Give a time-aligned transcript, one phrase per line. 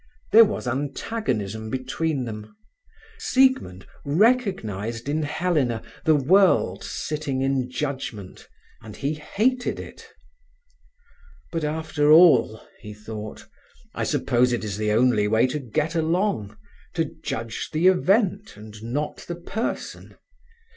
[0.31, 2.57] There was antagonism between them.
[3.19, 8.47] Siegmund recognized in Helena the world sitting in judgement,
[8.81, 10.09] and he hated it.
[11.51, 13.45] "But, after all," he thought,
[13.93, 16.57] I suppose it is the only way to get along,
[16.95, 20.15] to judge the event and not the person.